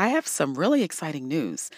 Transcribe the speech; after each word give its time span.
I 0.00 0.08
have 0.08 0.26
some 0.26 0.54
really 0.54 0.82
exciting 0.82 1.28
news. 1.28 1.68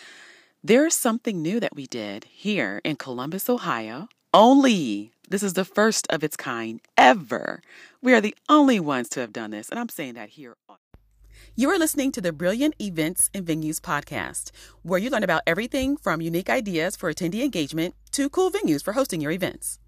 There's 0.62 0.94
something 0.94 1.42
new 1.42 1.58
that 1.58 1.74
we 1.74 1.88
did 1.88 2.22
here 2.30 2.80
in 2.84 2.94
Columbus, 2.94 3.50
Ohio. 3.50 4.06
Only 4.32 5.10
this 5.28 5.42
is 5.42 5.54
the 5.54 5.64
first 5.64 6.06
of 6.08 6.22
its 6.22 6.36
kind 6.36 6.80
ever. 6.96 7.62
We 8.00 8.14
are 8.14 8.20
the 8.20 8.36
only 8.48 8.78
ones 8.78 9.08
to 9.08 9.20
have 9.20 9.32
done 9.32 9.50
this, 9.50 9.68
and 9.68 9.80
I'm 9.80 9.88
saying 9.88 10.14
that 10.14 10.28
here. 10.28 10.54
You 11.56 11.68
are 11.70 11.78
listening 11.80 12.12
to 12.12 12.20
the 12.20 12.32
Brilliant 12.32 12.76
Events 12.80 13.28
and 13.34 13.44
Venues 13.44 13.80
podcast, 13.80 14.52
where 14.84 15.00
you 15.00 15.10
learn 15.10 15.24
about 15.24 15.42
everything 15.44 15.96
from 15.96 16.20
unique 16.20 16.48
ideas 16.48 16.94
for 16.94 17.12
attendee 17.12 17.42
engagement 17.42 17.96
to 18.12 18.30
cool 18.30 18.52
venues 18.52 18.84
for 18.84 18.92
hosting 18.92 19.20
your 19.20 19.32
events. 19.32 19.80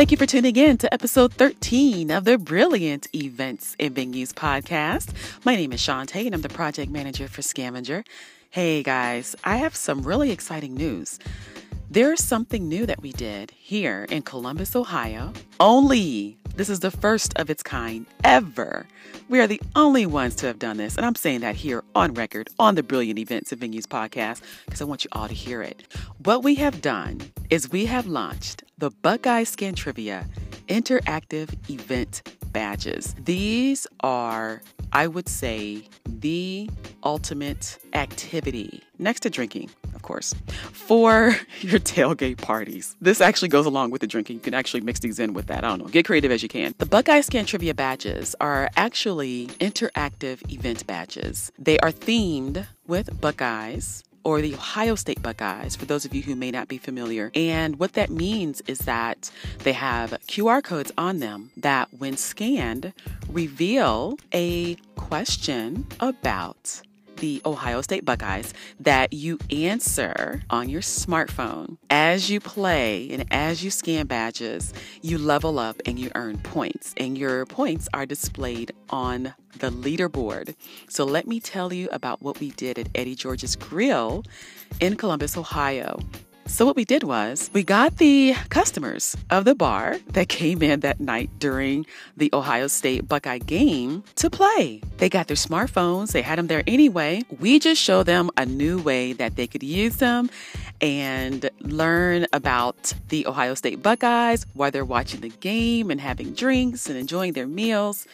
Thank 0.00 0.12
you 0.12 0.16
for 0.16 0.24
tuning 0.24 0.56
in 0.56 0.78
to 0.78 0.94
episode 0.94 1.34
13 1.34 2.10
of 2.10 2.24
the 2.24 2.38
Brilliant 2.38 3.14
Events 3.14 3.76
and 3.78 3.94
Venues 3.94 4.32
podcast. 4.32 5.10
My 5.44 5.54
name 5.54 5.74
is 5.74 5.80
Shantae 5.82 6.24
and 6.24 6.34
I'm 6.34 6.40
the 6.40 6.48
project 6.48 6.90
manager 6.90 7.28
for 7.28 7.42
Scavenger. 7.42 8.02
Hey 8.48 8.82
guys, 8.82 9.36
I 9.44 9.58
have 9.58 9.76
some 9.76 10.02
really 10.02 10.30
exciting 10.30 10.74
news. 10.74 11.18
There's 11.92 12.22
something 12.22 12.68
new 12.68 12.86
that 12.86 13.02
we 13.02 13.10
did 13.10 13.50
here 13.50 14.06
in 14.10 14.22
Columbus, 14.22 14.76
Ohio. 14.76 15.32
Only 15.58 16.38
this 16.54 16.68
is 16.68 16.78
the 16.78 16.90
first 16.92 17.36
of 17.36 17.50
its 17.50 17.64
kind 17.64 18.06
ever. 18.22 18.86
We 19.28 19.40
are 19.40 19.48
the 19.48 19.60
only 19.74 20.06
ones 20.06 20.36
to 20.36 20.46
have 20.46 20.60
done 20.60 20.76
this, 20.76 20.96
and 20.96 21.04
I'm 21.04 21.16
saying 21.16 21.40
that 21.40 21.56
here 21.56 21.82
on 21.96 22.14
record 22.14 22.48
on 22.60 22.76
the 22.76 22.84
Brilliant 22.84 23.18
Events 23.18 23.50
and 23.50 23.60
Venues 23.60 23.88
podcast 23.88 24.40
because 24.66 24.80
I 24.80 24.84
want 24.84 25.02
you 25.02 25.08
all 25.10 25.26
to 25.26 25.34
hear 25.34 25.62
it. 25.62 25.82
What 26.22 26.44
we 26.44 26.54
have 26.54 26.80
done 26.80 27.22
is 27.50 27.72
we 27.72 27.86
have 27.86 28.06
launched 28.06 28.62
the 28.78 28.90
Buckeye 28.90 29.42
Scan 29.42 29.74
Trivia 29.74 30.28
interactive 30.68 31.68
event 31.68 32.22
badges. 32.52 33.16
These 33.24 33.88
are, 34.00 34.62
I 34.92 35.08
would 35.08 35.28
say, 35.28 35.88
the 36.06 36.70
ultimate 37.02 37.78
activity 37.94 38.82
next 38.98 39.20
to 39.20 39.30
drinking, 39.30 39.70
of 40.00 40.02
course, 40.02 40.34
for 40.72 41.36
your 41.60 41.78
tailgate 41.78 42.38
parties. 42.38 42.96
This 43.02 43.20
actually 43.20 43.48
goes 43.48 43.66
along 43.66 43.90
with 43.90 44.00
the 44.00 44.06
drinking. 44.06 44.36
You 44.36 44.40
can 44.40 44.54
actually 44.54 44.80
mix 44.80 45.00
these 45.00 45.18
in 45.18 45.34
with 45.34 45.46
that. 45.48 45.62
I 45.62 45.68
don't 45.68 45.78
know. 45.80 45.88
Get 45.88 46.06
creative 46.06 46.32
as 46.32 46.42
you 46.42 46.48
can. 46.48 46.74
The 46.78 46.86
Buckeye 46.86 47.20
Scan 47.20 47.44
Trivia 47.44 47.74
badges 47.74 48.34
are 48.40 48.70
actually 48.76 49.48
interactive 49.60 50.50
event 50.50 50.86
badges. 50.86 51.52
They 51.58 51.78
are 51.80 51.92
themed 51.92 52.66
with 52.86 53.20
Buckeyes 53.20 54.02
or 54.24 54.40
the 54.40 54.54
Ohio 54.54 54.94
State 54.94 55.22
Buckeyes, 55.22 55.76
for 55.76 55.86
those 55.86 56.04
of 56.04 56.14
you 56.14 56.22
who 56.22 56.34
may 56.34 56.50
not 56.50 56.68
be 56.68 56.78
familiar. 56.78 57.30
And 57.34 57.78
what 57.78 57.94
that 57.94 58.10
means 58.10 58.60
is 58.66 58.80
that 58.80 59.30
they 59.60 59.72
have 59.72 60.10
QR 60.28 60.62
codes 60.62 60.92
on 60.98 61.20
them 61.20 61.50
that, 61.56 61.88
when 61.98 62.16
scanned, 62.16 62.92
reveal 63.30 64.18
a 64.32 64.76
question 64.96 65.86
about 66.00 66.82
the 67.20 67.40
Ohio 67.46 67.80
State 67.80 68.04
Buckeyes 68.04 68.52
that 68.80 69.12
you 69.12 69.38
answer 69.50 70.42
on 70.50 70.68
your 70.68 70.80
smartphone. 70.80 71.76
As 71.88 72.28
you 72.28 72.40
play 72.40 73.08
and 73.10 73.24
as 73.30 73.62
you 73.62 73.70
scan 73.70 74.06
badges, 74.06 74.74
you 75.02 75.16
level 75.16 75.58
up 75.58 75.80
and 75.86 75.98
you 75.98 76.10
earn 76.14 76.38
points, 76.38 76.94
and 76.96 77.16
your 77.16 77.46
points 77.46 77.88
are 77.94 78.06
displayed 78.06 78.72
on 78.90 79.34
the 79.58 79.70
leaderboard. 79.70 80.54
So 80.88 81.04
let 81.04 81.26
me 81.26 81.40
tell 81.40 81.72
you 81.72 81.88
about 81.92 82.22
what 82.22 82.40
we 82.40 82.50
did 82.50 82.78
at 82.78 82.88
Eddie 82.94 83.14
George's 83.14 83.56
Grill 83.56 84.24
in 84.80 84.96
Columbus, 84.96 85.36
Ohio. 85.36 86.00
So, 86.50 86.66
what 86.66 86.74
we 86.74 86.84
did 86.84 87.04
was 87.04 87.48
we 87.54 87.62
got 87.62 87.98
the 87.98 88.34
customers 88.50 89.16
of 89.30 89.44
the 89.44 89.54
bar 89.54 89.98
that 90.08 90.28
came 90.28 90.62
in 90.62 90.80
that 90.80 90.98
night 90.98 91.30
during 91.38 91.86
the 92.16 92.28
Ohio 92.32 92.66
State 92.66 93.08
Buckeye 93.08 93.38
game 93.38 94.02
to 94.16 94.28
play. 94.28 94.82
They 94.98 95.08
got 95.08 95.28
their 95.28 95.36
smartphones, 95.36 96.10
they 96.10 96.22
had 96.22 96.38
them 96.38 96.48
there 96.48 96.64
anyway. 96.66 97.22
We 97.38 97.60
just 97.60 97.80
showed 97.80 98.06
them 98.06 98.30
a 98.36 98.44
new 98.44 98.82
way 98.82 99.12
that 99.14 99.36
they 99.36 99.46
could 99.46 99.62
use 99.62 99.96
them 99.96 100.28
and 100.80 101.48
learn 101.60 102.26
about 102.32 102.94
the 103.08 103.28
Ohio 103.28 103.54
State 103.54 103.80
Buckeyes 103.80 104.44
while 104.52 104.72
they're 104.72 104.84
watching 104.84 105.20
the 105.20 105.28
game 105.28 105.88
and 105.88 106.00
having 106.00 106.32
drinks 106.34 106.88
and 106.88 106.98
enjoying 106.98 107.32
their 107.32 107.46
meals. 107.46 108.08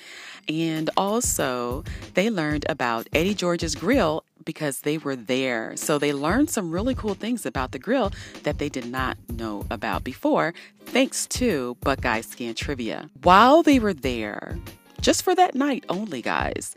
And 0.48 0.90
also, 0.96 1.84
they 2.14 2.30
learned 2.30 2.66
about 2.68 3.08
Eddie 3.12 3.34
George's 3.34 3.74
Grill 3.74 4.24
because 4.46 4.80
they 4.80 4.96
were 4.96 5.16
there. 5.16 5.76
So 5.76 5.98
they 5.98 6.14
learned 6.14 6.48
some 6.48 6.70
really 6.70 6.94
cool 6.94 7.12
things 7.12 7.44
about 7.44 7.72
the 7.72 7.78
grill 7.78 8.12
that 8.44 8.58
they 8.58 8.70
did 8.70 8.86
not 8.86 9.18
know 9.28 9.66
about 9.70 10.04
before, 10.04 10.54
thanks 10.86 11.26
to 11.26 11.76
Buckeye 11.82 12.22
Scan 12.22 12.54
Trivia. 12.54 13.10
While 13.22 13.62
they 13.62 13.78
were 13.78 13.92
there, 13.92 14.58
just 15.02 15.22
for 15.22 15.34
that 15.34 15.54
night 15.54 15.84
only, 15.90 16.22
guys, 16.22 16.74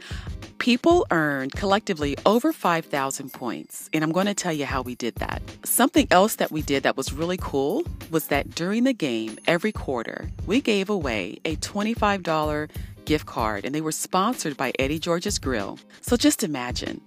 people 0.57 1.07
earned 1.09 1.53
collectively 1.53 2.18
over 2.25 2.52
5,000 2.52 3.31
points. 3.31 3.90
And 3.94 4.03
I'm 4.03 4.12
going 4.12 4.25
to 4.25 4.34
tell 4.34 4.51
you 4.51 4.66
how 4.66 4.81
we 4.81 4.96
did 4.96 5.16
that. 5.16 5.41
Something 5.63 6.07
else 6.12 6.36
that 6.36 6.51
we 6.51 6.62
did 6.62 6.84
that 6.84 6.97
was 6.97 7.13
really 7.13 7.38
cool 7.40 7.84
was 8.12 8.28
that 8.28 8.56
during 8.56 8.84
the 8.84 8.94
game, 8.94 9.40
every 9.47 9.72
quarter, 9.72 10.30
we 10.46 10.59
gave 10.59 10.90
away 10.90 11.40
a 11.46 11.56
$25 11.56 12.69
gift 13.06 13.25
card 13.25 13.66
and 13.66 13.74
they 13.74 13.81
were 13.81 13.91
sponsored 13.91 14.56
by 14.56 14.72
Eddie 14.78 15.00
George's 15.00 15.40
Grill. 15.40 15.80
So 16.01 16.16
just 16.16 16.44
imagine 16.44 17.01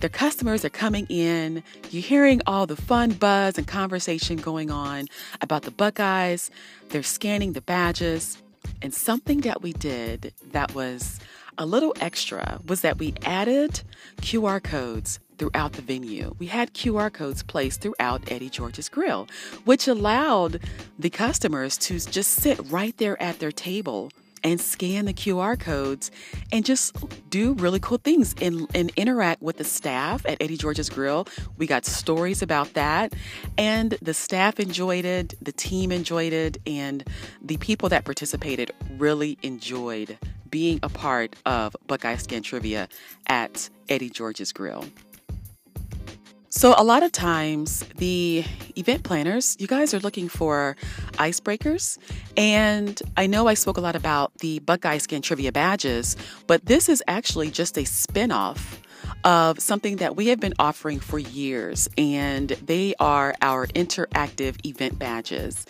their 0.00 0.10
customers 0.10 0.64
are 0.64 0.70
coming 0.70 1.06
in. 1.08 1.62
You're 1.90 2.02
hearing 2.02 2.42
all 2.46 2.66
the 2.66 2.76
fun 2.76 3.12
buzz 3.12 3.58
and 3.58 3.66
conversation 3.66 4.36
going 4.36 4.70
on 4.70 5.06
about 5.40 5.62
the 5.62 5.70
Buckeyes. 5.70 6.50
They're 6.90 7.02
scanning 7.02 7.52
the 7.52 7.60
badges. 7.60 8.42
And 8.82 8.92
something 8.92 9.42
that 9.42 9.62
we 9.62 9.72
did 9.72 10.32
that 10.52 10.74
was 10.74 11.20
a 11.58 11.66
little 11.66 11.94
extra 12.00 12.60
was 12.66 12.80
that 12.80 12.98
we 12.98 13.14
added 13.24 13.82
QR 14.20 14.62
codes 14.62 15.20
throughout 15.38 15.72
the 15.72 15.82
venue. 15.82 16.34
We 16.38 16.46
had 16.46 16.74
QR 16.74 17.12
codes 17.12 17.42
placed 17.42 17.80
throughout 17.80 18.30
Eddie 18.30 18.50
George's 18.50 18.88
Grill, 18.88 19.28
which 19.64 19.88
allowed 19.88 20.60
the 20.98 21.10
customers 21.10 21.76
to 21.78 21.98
just 21.98 22.32
sit 22.32 22.58
right 22.70 22.96
there 22.98 23.20
at 23.22 23.38
their 23.38 23.52
table 23.52 24.10
and 24.44 24.60
scan 24.60 25.06
the 25.06 25.14
QR 25.14 25.58
codes 25.58 26.10
and 26.52 26.64
just 26.64 26.94
do 27.30 27.54
really 27.54 27.80
cool 27.80 27.98
things 27.98 28.34
and, 28.40 28.68
and 28.74 28.92
interact 28.96 29.42
with 29.42 29.56
the 29.56 29.64
staff 29.64 30.24
at 30.26 30.40
Eddie 30.40 30.58
George's 30.58 30.90
Grill. 30.90 31.26
We 31.56 31.66
got 31.66 31.86
stories 31.86 32.42
about 32.42 32.74
that, 32.74 33.14
and 33.56 33.96
the 34.02 34.14
staff 34.14 34.60
enjoyed 34.60 35.06
it, 35.06 35.34
the 35.42 35.52
team 35.52 35.90
enjoyed 35.90 36.32
it, 36.32 36.58
and 36.66 37.02
the 37.42 37.56
people 37.56 37.88
that 37.88 38.04
participated 38.04 38.70
really 38.98 39.38
enjoyed 39.42 40.18
being 40.50 40.78
a 40.82 40.88
part 40.88 41.34
of 41.46 41.74
Buckeye 41.88 42.16
Scan 42.16 42.42
Trivia 42.42 42.88
at 43.26 43.68
Eddie 43.88 44.10
George's 44.10 44.52
Grill. 44.52 44.84
So, 46.56 46.72
a 46.78 46.84
lot 46.84 47.02
of 47.02 47.10
times, 47.10 47.80
the 47.96 48.44
event 48.76 49.02
planners, 49.02 49.56
you 49.58 49.66
guys 49.66 49.92
are 49.92 49.98
looking 49.98 50.28
for 50.28 50.76
icebreakers. 51.14 51.98
And 52.36 53.02
I 53.16 53.26
know 53.26 53.48
I 53.48 53.54
spoke 53.54 53.76
a 53.76 53.80
lot 53.80 53.96
about 53.96 54.38
the 54.38 54.60
Buckeye 54.60 54.98
Scan 54.98 55.20
Trivia 55.20 55.50
badges, 55.50 56.16
but 56.46 56.66
this 56.66 56.88
is 56.88 57.02
actually 57.08 57.50
just 57.50 57.76
a 57.76 57.80
spinoff 57.80 58.78
of 59.24 59.58
something 59.58 59.96
that 59.96 60.14
we 60.14 60.28
have 60.28 60.38
been 60.38 60.54
offering 60.60 61.00
for 61.00 61.18
years, 61.18 61.88
and 61.98 62.50
they 62.50 62.94
are 63.00 63.34
our 63.42 63.66
interactive 63.68 64.64
event 64.64 64.96
badges. 64.96 65.66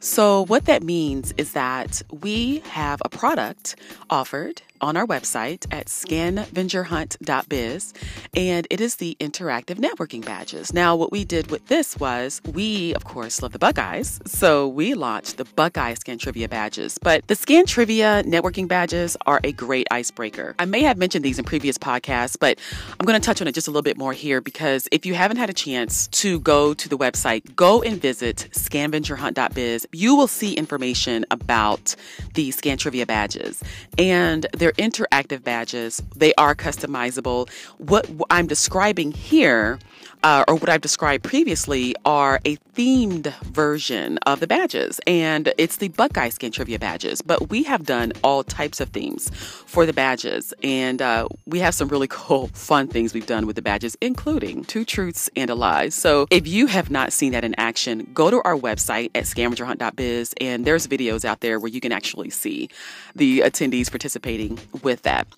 So, 0.00 0.46
what 0.46 0.64
that 0.64 0.82
means 0.82 1.32
is 1.36 1.52
that 1.52 2.02
we 2.10 2.58
have 2.70 3.00
a 3.04 3.08
product 3.08 3.76
offered 4.10 4.62
on 4.80 4.96
our 4.96 5.06
website 5.06 5.66
at 5.70 5.86
scavengerhunt.biz, 5.86 7.94
and 8.34 8.66
it 8.70 8.80
is 8.80 8.96
the 8.96 9.16
interactive 9.20 9.76
networking 9.76 10.24
badges. 10.24 10.72
Now, 10.72 10.96
what 10.96 11.12
we 11.12 11.24
did 11.24 11.50
with 11.50 11.66
this 11.68 11.96
was 11.98 12.40
we, 12.52 12.94
of 12.94 13.04
course, 13.04 13.42
love 13.42 13.52
the 13.52 13.58
Buckeyes, 13.58 14.20
so 14.26 14.68
we 14.68 14.94
launched 14.94 15.36
the 15.36 15.44
Buckeye 15.44 15.94
Scan 15.94 16.18
Trivia 16.18 16.48
badges. 16.48 16.98
But 17.00 17.26
the 17.28 17.34
Scan 17.34 17.66
Trivia 17.66 18.22
networking 18.24 18.68
badges 18.68 19.16
are 19.26 19.40
a 19.44 19.52
great 19.52 19.86
icebreaker. 19.90 20.54
I 20.58 20.64
may 20.64 20.82
have 20.82 20.98
mentioned 20.98 21.24
these 21.24 21.38
in 21.38 21.44
previous 21.44 21.78
podcasts, 21.78 22.36
but 22.38 22.58
I'm 22.98 23.06
going 23.06 23.20
to 23.20 23.24
touch 23.24 23.40
on 23.40 23.48
it 23.48 23.52
just 23.52 23.68
a 23.68 23.70
little 23.70 23.82
bit 23.82 23.96
more 23.96 24.12
here 24.12 24.40
because 24.40 24.88
if 24.92 25.06
you 25.06 25.14
haven't 25.14 25.36
had 25.36 25.50
a 25.50 25.54
chance 25.54 26.08
to 26.08 26.40
go 26.40 26.74
to 26.74 26.88
the 26.88 26.98
website, 26.98 27.54
go 27.56 27.82
and 27.82 28.00
visit 28.00 28.48
scavengerhunt.biz. 28.52 29.86
You 29.92 30.16
will 30.16 30.28
see 30.28 30.54
information 30.54 31.24
about 31.30 31.94
the 32.34 32.50
Scan 32.50 32.78
Trivia 32.78 33.06
badges, 33.06 33.62
and 33.98 34.46
they're 34.52 34.72
interactive 34.72 35.42
badges. 35.42 36.02
They 36.14 36.34
are 36.34 36.54
customizable. 36.54 37.48
What 37.78 38.08
I'm 38.30 38.46
describing 38.46 39.12
here 39.12 39.78
uh, 40.24 40.42
or 40.48 40.56
what 40.56 40.70
I've 40.70 40.80
described 40.80 41.22
previously, 41.22 41.94
are 42.06 42.40
a 42.46 42.56
themed 42.74 43.32
version 43.42 44.18
of 44.26 44.40
the 44.40 44.46
badges, 44.46 44.98
and 45.06 45.52
it's 45.58 45.76
the 45.76 45.88
Buckeye 45.88 46.30
Scan 46.30 46.50
Trivia 46.50 46.78
badges. 46.78 47.20
But 47.20 47.50
we 47.50 47.62
have 47.64 47.84
done 47.84 48.12
all 48.24 48.42
types 48.42 48.80
of 48.80 48.88
themes 48.88 49.28
for 49.66 49.84
the 49.84 49.92
badges, 49.92 50.54
and 50.62 51.02
uh, 51.02 51.28
we 51.46 51.58
have 51.58 51.74
some 51.74 51.88
really 51.88 52.06
cool, 52.10 52.48
fun 52.48 52.88
things 52.88 53.12
we've 53.12 53.26
done 53.26 53.46
with 53.46 53.56
the 53.56 53.62
badges, 53.62 53.96
including 54.00 54.64
two 54.64 54.84
truths 54.86 55.28
and 55.36 55.50
a 55.50 55.54
lie. 55.54 55.90
So 55.90 56.26
if 56.30 56.48
you 56.48 56.66
have 56.68 56.90
not 56.90 57.12
seen 57.12 57.32
that 57.32 57.44
in 57.44 57.54
action, 57.58 58.08
go 58.14 58.30
to 58.30 58.40
our 58.44 58.56
website 58.56 59.10
at 59.14 59.24
scavengerhunt.biz, 59.24 60.34
and 60.40 60.64
there's 60.64 60.86
videos 60.86 61.26
out 61.26 61.40
there 61.40 61.60
where 61.60 61.70
you 61.70 61.82
can 61.82 61.92
actually 61.92 62.30
see 62.30 62.70
the 63.14 63.40
attendees 63.40 63.90
participating 63.90 64.58
with 64.82 65.02
that. 65.02 65.28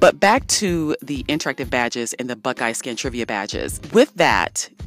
But 0.00 0.20
back 0.20 0.46
to 0.48 0.96
the 1.00 1.24
interactive 1.24 1.70
badges 1.70 2.12
and 2.12 2.28
the 2.28 2.36
Buckeye 2.36 2.72
Scan 2.72 2.96
Trivia 2.96 3.24
badges. 3.24 3.80
With 3.92 4.14
that, 4.16 4.33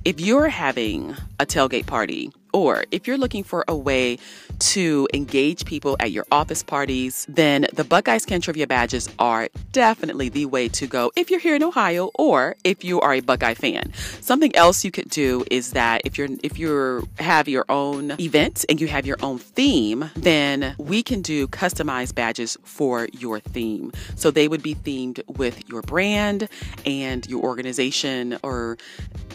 if 0.04 0.20
you're 0.20 0.48
having 0.48 1.16
a 1.40 1.46
tailgate 1.46 1.86
party, 1.86 2.32
or 2.54 2.86
if 2.92 3.08
you're 3.08 3.18
looking 3.18 3.44
for 3.44 3.64
a 3.68 3.76
way 3.76 4.18
to 4.60 5.08
engage 5.14 5.66
people 5.66 5.96
at 6.00 6.12
your 6.12 6.26
office 6.32 6.64
parties, 6.64 7.26
then 7.30 7.68
the 7.74 7.84
Buckeye 7.84 8.18
Scan 8.18 8.42
Trivia 8.42 8.66
badges 8.66 9.10
are 9.20 9.50
definitely 9.72 10.30
the 10.30 10.46
way 10.46 10.68
to 10.70 10.88
go 10.88 11.12
if 11.16 11.30
you're 11.30 11.40
here 11.40 11.56
in 11.56 11.62
Ohio 11.62 12.10
or 12.16 12.56
if 12.64 12.84
you 12.84 13.00
are 13.02 13.14
a 13.14 13.20
Buckeye 13.20 13.54
fan. 13.54 13.94
Something 14.22 14.56
else 14.56 14.84
you 14.84 14.92
could 14.92 15.10
do 15.10 15.46
is 15.52 15.74
that 15.74 16.02
if 16.06 16.18
you're 16.18 16.30
if 16.42 16.58
you 16.58 17.08
have 17.20 17.48
your 17.48 17.66
own 17.70 18.16
event 18.20 18.66
and 18.70 18.82
you 18.82 18.88
have 18.88 19.06
your 19.06 19.18
own 19.22 19.38
theme, 19.38 20.10
then 20.16 20.76
we 20.80 21.04
can 21.04 21.22
do 21.22 21.48
customized 21.48 22.16
badges 22.16 22.58
for 22.64 23.08
your 23.12 23.40
theme. 23.40 23.92
So 24.16 24.32
they 24.32 24.48
would 24.48 24.64
be 24.64 24.74
themed 24.74 25.22
with 25.38 25.68
your 25.70 25.84
brand 25.84 26.50
and 26.86 27.28
your 27.28 27.44
organization 27.44 28.40
or 28.42 28.78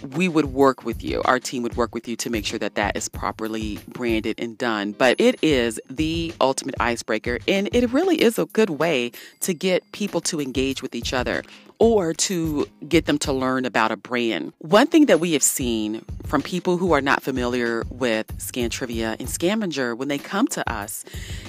we 0.02 0.28
would 0.28 0.46
work 0.46 0.84
with 0.84 1.02
you. 1.02 1.22
Our 1.24 1.38
team 1.38 1.62
would 1.62 1.76
work 1.76 1.94
with 1.94 2.08
you 2.08 2.16
to 2.16 2.30
make 2.30 2.44
sure 2.44 2.58
that 2.58 2.74
that 2.74 2.96
is 2.96 3.08
properly 3.08 3.78
branded 3.88 4.38
and 4.38 4.56
done. 4.58 4.92
But 4.92 5.20
it 5.20 5.42
is 5.42 5.80
the 5.88 6.34
ultimate 6.40 6.74
icebreaker, 6.80 7.38
and 7.48 7.68
it 7.72 7.90
really 7.92 8.20
is 8.20 8.38
a 8.38 8.46
good 8.46 8.70
way 8.70 9.12
to 9.40 9.54
get 9.54 9.90
people 9.92 10.20
to 10.22 10.40
engage 10.40 10.82
with 10.82 10.94
each 10.94 11.12
other 11.12 11.42
or 11.78 12.14
to 12.14 12.64
get 12.88 13.06
them 13.06 13.18
to 13.18 13.32
learn 13.32 13.64
about 13.64 13.90
a 13.90 13.96
brand. 13.96 14.52
One 14.58 14.86
thing 14.86 15.06
that 15.06 15.18
we 15.18 15.32
have 15.32 15.42
seen 15.42 16.04
from 16.24 16.40
people 16.40 16.76
who 16.76 16.92
are 16.92 17.00
not 17.00 17.22
familiar 17.22 17.82
with 17.90 18.40
Scan 18.40 18.70
Trivia 18.70 19.16
and 19.18 19.28
Scavenger 19.28 19.96
when 19.96 20.06
they 20.06 20.18
come 20.18 20.46
to 20.48 20.70
us 20.70 21.04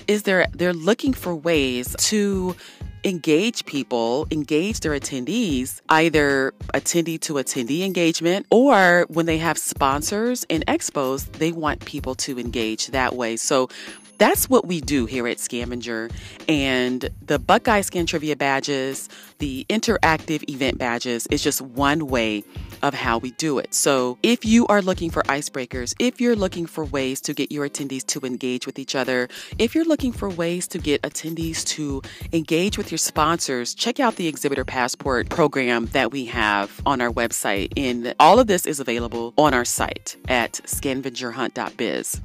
is 0.08 0.24
they're 0.24 0.48
they're 0.54 0.74
looking 0.74 1.14
for 1.14 1.36
ways 1.36 1.96
to 2.00 2.56
engage 3.04 3.66
people, 3.66 4.28
engage 4.32 4.80
their 4.80 4.92
attendees, 4.92 5.82
either 5.90 6.54
attendee 6.74 7.20
to 7.22 7.34
attendee 7.34 7.82
engagement 7.82 8.46
or 8.50 9.06
when 9.10 9.26
they 9.26 9.38
have 9.38 9.58
sponsors 9.58 10.46
and 10.50 10.66
expos, 10.68 11.30
they 11.34 11.52
want 11.52 11.84
people 11.86 12.16
to 12.16 12.40
engage 12.40 12.88
that 12.88 13.16
way. 13.16 13.36
So 13.36 13.70
that's 14.18 14.50
what 14.50 14.66
we 14.66 14.82
do 14.82 15.06
here 15.06 15.28
at 15.28 15.40
Scavenger. 15.40 16.10
And 16.48 17.10
the 17.26 17.40
Buckeye 17.40 17.82
Scan 17.82 18.06
Trivia 18.06 18.36
badges, 18.36 19.10
the 19.40 19.66
interactive 19.70 20.48
event 20.50 20.78
badges 20.78 21.28
is 21.28 21.44
just 21.44 21.62
one 21.62 22.08
way 22.08 22.44
of 22.82 22.94
how 22.94 23.18
we 23.18 23.32
do 23.32 23.60
it. 23.60 23.74
So 23.74 24.18
if 24.24 24.46
you 24.46 24.68
are 24.68 24.82
looking 24.82 25.10
for 25.10 25.24
icebreakers, 25.24 25.96
if 26.00 26.20
you're 26.20 26.36
looking 26.36 26.66
for 26.66 26.86
ways 26.86 27.22
to 27.22 27.34
get 27.34 27.52
your 27.52 27.68
attendees 27.68 28.06
to 28.08 28.20
engage 28.26 28.66
with 28.66 28.78
each 28.78 28.96
other, 28.96 29.30
if 29.58 29.74
you're 29.74 29.86
looking 29.86 30.12
for 30.12 30.30
ways 30.30 30.68
to 30.68 30.78
get 30.78 31.02
attendees 31.02 31.66
to 31.68 32.02
engage 32.34 32.78
with 32.78 32.92
your 32.92 32.98
sponsors, 32.98 33.74
check 33.74 34.00
out 34.00 34.18
the 34.18 34.28
Exhibitor 34.28 34.66
Passport 34.66 35.30
program 35.30 35.88
that 35.88 36.12
we 36.12 36.26
have 36.26 36.82
on 36.86 37.02
our 37.02 37.12
website. 37.12 37.72
And 37.78 38.14
all 38.20 38.40
of 38.40 38.48
this 38.48 38.66
is 38.66 38.80
available 38.80 39.34
on 39.38 39.54
our 39.54 39.66
site 39.66 40.18
at 40.28 40.54
scavengerhunt.biz. 40.66 42.22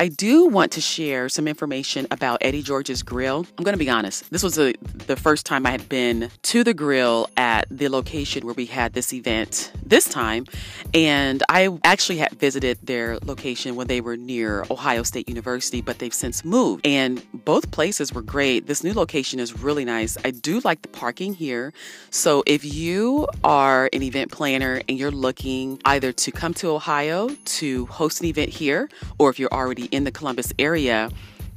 I 0.00 0.08
do 0.08 0.46
want 0.46 0.72
to 0.72 0.80
share 0.80 1.28
some 1.28 1.46
information 1.46 2.06
about 2.10 2.38
Eddie 2.40 2.62
George's 2.62 3.02
Grill. 3.02 3.46
I'm 3.58 3.64
going 3.64 3.74
to 3.74 3.78
be 3.78 3.90
honest, 3.90 4.30
this 4.30 4.42
was 4.42 4.58
a, 4.58 4.72
the 5.06 5.14
first 5.14 5.44
time 5.44 5.66
I 5.66 5.72
had 5.72 5.90
been 5.90 6.30
to 6.44 6.64
the 6.64 6.72
grill 6.72 7.28
at 7.36 7.66
the 7.70 7.90
location 7.90 8.46
where 8.46 8.54
we 8.54 8.64
had 8.64 8.94
this 8.94 9.12
event 9.12 9.70
this 9.84 10.08
time. 10.08 10.46
And 10.94 11.42
I 11.50 11.78
actually 11.84 12.16
had 12.16 12.32
visited 12.32 12.78
their 12.82 13.18
location 13.18 13.76
when 13.76 13.88
they 13.88 14.00
were 14.00 14.16
near 14.16 14.64
Ohio 14.70 15.02
State 15.02 15.28
University, 15.28 15.82
but 15.82 15.98
they've 15.98 16.14
since 16.14 16.46
moved. 16.46 16.86
And 16.86 17.22
both 17.34 17.70
places 17.70 18.10
were 18.10 18.22
great. 18.22 18.68
This 18.68 18.82
new 18.82 18.94
location 18.94 19.38
is 19.38 19.60
really 19.62 19.84
nice. 19.84 20.16
I 20.24 20.30
do 20.30 20.60
like 20.60 20.80
the 20.80 20.88
parking 20.88 21.34
here. 21.34 21.74
So 22.08 22.42
if 22.46 22.64
you 22.64 23.28
are 23.44 23.90
an 23.92 24.02
event 24.02 24.32
planner 24.32 24.80
and 24.88 24.98
you're 24.98 25.10
looking 25.10 25.78
either 25.84 26.10
to 26.10 26.32
come 26.32 26.54
to 26.54 26.70
Ohio 26.70 27.28
to 27.28 27.84
host 27.84 28.20
an 28.20 28.28
event 28.28 28.48
here, 28.48 28.88
or 29.18 29.28
if 29.28 29.38
you're 29.38 29.52
already 29.52 29.89
in 29.90 30.04
the 30.04 30.10
Columbus 30.10 30.52
area, 30.58 31.10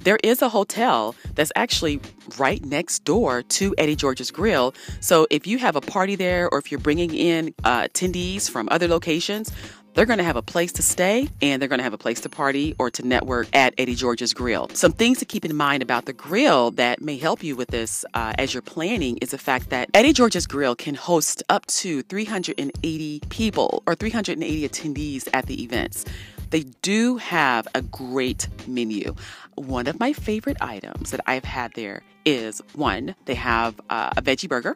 there 0.04 0.20
is 0.24 0.42
a 0.42 0.50
hotel 0.50 1.16
that's 1.36 1.52
actually 1.56 2.02
right 2.38 2.64
next 2.66 3.06
door 3.06 3.42
to 3.44 3.74
Eddie 3.78 3.96
George's 3.96 4.32
Grill. 4.32 4.74
So 5.00 5.28
if 5.30 5.48
you 5.48 5.58
have 5.60 5.76
a 5.76 5.82
party 5.82 6.16
there 6.16 6.50
or 6.50 6.60
if 6.60 6.72
you're 6.72 6.80
bringing 6.80 7.14
in 7.14 7.54
uh, 7.64 7.84
attendees 7.84 8.50
from 8.50 8.68
other 8.70 8.88
locations, 8.88 9.52
they're 9.94 10.06
going 10.06 10.18
to 10.18 10.24
have 10.24 10.36
a 10.36 10.42
place 10.42 10.72
to 10.74 10.84
stay 10.84 11.30
and 11.42 11.62
they're 11.62 11.70
going 11.70 11.80
to 11.80 11.84
have 11.84 11.94
a 11.94 11.98
place 11.98 12.20
to 12.22 12.30
party 12.30 12.76
or 12.80 12.90
to 12.92 13.08
network 13.08 13.48
at 13.54 13.74
Eddie 13.78 13.96
George's 13.96 14.34
Grill. 14.34 14.70
Some 14.74 14.92
things 14.92 15.20
to 15.20 15.26
keep 15.26 15.46
in 15.46 15.56
mind 15.56 15.84
about 15.84 16.06
the 16.06 16.14
grill 16.14 16.72
that 16.72 17.02
may 17.02 17.18
help 17.18 17.44
you 17.44 17.56
with 17.56 17.70
this 17.70 18.04
uh, 18.14 18.34
as 18.38 18.54
you're 18.54 18.62
planning 18.62 19.18
is 19.18 19.32
the 19.32 19.38
fact 19.38 19.70
that 19.70 19.90
Eddie 19.94 20.14
George's 20.14 20.48
Grill 20.48 20.76
can 20.76 20.96
host 20.96 21.44
up 21.50 21.66
to 21.68 22.02
380 22.04 23.22
people 23.30 23.84
or 23.86 23.96
380 23.96 24.68
attendees 24.68 25.30
at 25.34 25.46
the 25.46 25.64
events. 25.64 26.06
They 26.54 26.66
do 26.84 27.18
have 27.18 27.68
a 27.74 27.82
great 27.82 28.48
menu. 28.68 29.16
One 29.56 29.88
of 29.88 30.00
my 30.00 30.14
favorite 30.14 30.58
items 30.62 31.10
that 31.10 31.20
I've 31.26 31.46
had 31.46 31.74
there 31.74 32.04
is 32.26 32.62
one, 32.74 33.16
they 33.26 33.34
have 33.34 33.82
uh, 33.90 34.12
a 34.16 34.22
veggie 34.22 34.48
burger, 34.48 34.76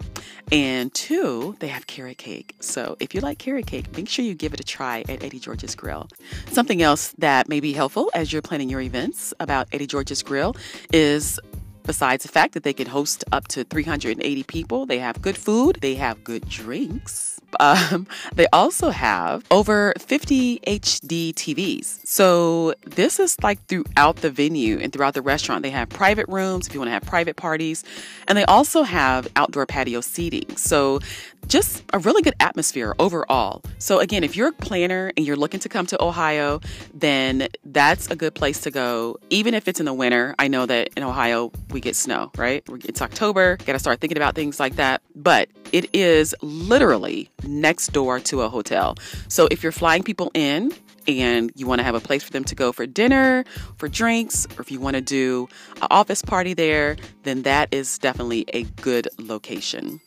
and 0.52 0.92
two, 0.92 1.56
they 1.60 1.68
have 1.68 1.86
carrot 1.86 2.18
cake. 2.18 2.56
So 2.62 2.98
if 3.00 3.14
you 3.14 3.22
like 3.22 3.38
carrot 3.38 3.68
cake, 3.68 3.96
make 3.96 4.10
sure 4.10 4.26
you 4.26 4.34
give 4.34 4.56
it 4.56 4.60
a 4.60 4.64
try 4.64 5.04
at 5.08 5.24
Eddie 5.24 5.40
George's 5.40 5.76
Grill. 5.76 6.10
Something 6.48 6.82
else 6.82 7.14
that 7.20 7.48
may 7.48 7.60
be 7.60 7.74
helpful 7.74 8.10
as 8.16 8.34
you're 8.34 8.42
planning 8.42 8.70
your 8.70 8.82
events 8.82 9.32
about 9.40 9.68
Eddie 9.72 9.86
George's 9.86 10.24
Grill 10.24 10.56
is 10.92 11.40
Besides 11.84 12.24
the 12.24 12.30
fact 12.30 12.54
that 12.54 12.64
they 12.64 12.74
can 12.74 12.88
host 12.88 13.24
up 13.32 13.48
to 13.48 13.64
380 13.64 14.44
people, 14.44 14.86
they 14.86 15.00
have 15.00 15.22
good 15.22 15.38
food, 15.38 15.78
they 15.80 15.96
have 15.96 16.22
good 16.22 16.50
drinks. 16.50 17.37
Um, 17.60 18.08
they 18.36 18.48
also 18.54 18.90
have 18.90 19.46
over 19.52 19.94
50 19.98 20.60
HD 20.60 21.34
TVs. 21.34 22.06
So 22.06 22.74
this 22.86 23.20
is 23.20 23.38
like 23.42 23.66
throughout 23.68 24.18
the 24.18 24.30
venue 24.30 24.80
and 24.80 24.92
throughout 24.94 25.14
the 25.14 25.22
restaurant. 25.22 25.64
They 25.64 25.70
have 25.70 25.90
private 25.90 26.28
rooms 26.28 26.68
if 26.68 26.74
you 26.74 26.80
want 26.80 26.90
to 26.90 26.94
have 26.94 27.04
private 27.04 27.36
parties, 27.36 27.84
and 28.28 28.38
they 28.38 28.46
also 28.46 28.84
have 28.84 29.28
outdoor 29.36 29.66
patio 29.66 30.02
seating. 30.02 30.56
So 30.56 31.00
just 31.48 31.84
a 31.94 32.00
really 32.00 32.22
good 32.22 32.36
atmosphere 32.40 32.96
overall. 33.00 33.62
So, 33.80 34.00
again, 34.00 34.24
if 34.24 34.36
you're 34.36 34.50
a 34.50 34.54
planner 34.54 35.12
and 35.16 35.26
you're 35.26 35.36
looking 35.36 35.60
to 35.62 35.70
come 35.70 35.86
to 35.88 36.04
Ohio, 36.04 36.60
then 36.94 37.48
that's 37.66 38.10
a 38.10 38.16
good 38.16 38.36
place 38.36 38.62
to 38.62 38.72
go. 38.72 39.18
Even 39.30 39.54
if 39.54 39.68
it's 39.68 39.80
in 39.80 39.86
the 39.86 39.94
winter, 39.94 40.36
I 40.38 40.48
know 40.48 40.66
that 40.66 40.90
in 40.96 41.04
Ohio 41.04 41.52
we 41.72 41.80
get 41.80 41.96
snow, 41.96 42.32
right? 42.38 42.64
It's 42.86 43.02
October, 43.02 43.58
got 43.58 43.74
to 43.74 43.80
start 43.80 44.02
thinking 44.02 44.18
about 44.18 44.36
things 44.36 44.60
like 44.60 44.76
that. 44.76 45.02
But 45.16 45.50
it 45.72 45.90
is 45.94 46.36
literally 46.42 47.30
next 47.44 47.94
door 47.94 48.20
to 48.22 48.42
a 48.42 48.50
hotel. 48.50 48.96
So, 49.28 49.48
if 49.52 49.64
you're 49.64 49.72
flying 49.72 50.04
people 50.04 50.32
in, 50.34 50.72
and 51.08 51.52
you 51.56 51.66
want 51.66 51.80
to 51.80 51.84
have 51.84 51.96
a 51.96 52.00
place 52.00 52.24
for 52.24 52.32
them 52.32 52.44
to 52.44 52.56
go 52.56 52.72
for 52.72 52.86
dinner, 52.86 53.46
for 53.78 53.88
drinks, 53.88 54.46
or 54.58 54.62
if 54.62 54.72
you 54.72 54.80
want 54.80 54.96
to 54.96 55.02
do 55.02 55.48
an 55.78 55.88
office 55.90 56.22
party 56.22 56.54
there, 56.54 56.98
then 57.24 57.44
that 57.44 57.70
is 57.72 57.98
definitely 57.98 58.46
a 58.54 58.64
good 58.64 59.08
location. 59.18 60.02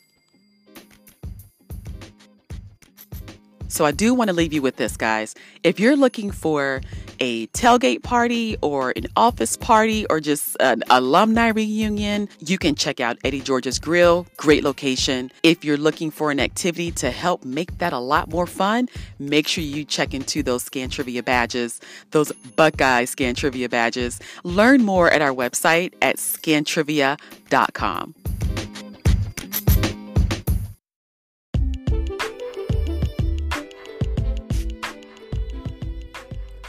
So 3.69 3.85
I 3.85 3.93
do 3.93 4.15
want 4.15 4.29
to 4.29 4.35
leave 4.35 4.53
you 4.53 4.63
with 4.63 4.77
this, 4.77 4.97
guys. 4.97 5.37
If 5.63 5.79
you're 5.79 5.97
looking 5.97 6.33
for 6.33 6.81
a 7.21 7.47
tailgate 7.49 8.03
party 8.03 8.57
or 8.63 8.93
an 8.97 9.07
office 9.17 9.57
party 9.57 10.07
or 10.07 10.21
just 10.21 10.57
an 10.61 10.83
alumni 10.91 11.49
reunion, 11.49 12.29
you 12.41 12.59
can 12.59 12.75
check 12.75 13.01
out 13.01 13.19
Eddie 13.25 13.41
George's 13.41 13.79
Grill. 13.79 14.27
Great 14.37 14.65
location. 14.65 15.31
If 15.43 15.65
you're 15.65 15.77
looking 15.77 16.11
for 16.11 16.31
an 16.31 16.41
activity 16.41 16.91
to 16.93 17.11
help 17.11 17.45
make 17.45 17.79
that 17.79 17.93
a 17.93 17.99
lot 17.99 18.31
more 18.31 18.47
fun, 18.47 18.89
make 19.19 19.47
sure 19.47 19.63
you 19.65 19.85
check 19.85 20.15
into 20.15 20.43
those 20.43 20.65
Scan 20.65 20.89
Trivia 20.91 21.23
badges, 21.23 21.81
those 22.11 22.33
Buckeye 22.57 23.05
Scan 23.05 23.35
Trivia 23.35 23.69
badges. 23.69 24.19
Learn 24.45 24.83
more 24.85 25.11
at 25.11 25.23
our 25.23 25.33
website 25.33 25.93
at 26.03 26.17
scantrivia.com. 26.17 28.15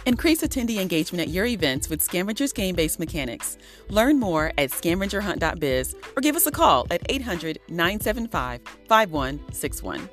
Increase 0.05 0.41
attendee 0.41 0.79
engagement 0.79 1.22
at 1.22 1.29
your 1.29 1.46
events 1.46 1.89
with 1.89 2.01
Scavenger's 2.01 2.53
game 2.53 2.75
based 2.75 3.00
mechanics. 3.00 3.58
Learn 3.89 4.20
more 4.20 4.51
at 4.58 4.72
scavengerhunt.biz 4.72 5.96
or 6.15 6.22
give 6.22 6.36
us 6.36 6.48
a 6.48 6.51
call 6.51 6.88
at 6.89 7.01
800 7.10 7.60
975 7.70 8.62
5161. 8.88 10.10